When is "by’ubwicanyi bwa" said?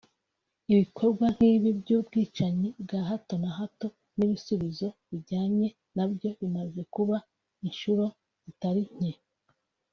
1.79-2.99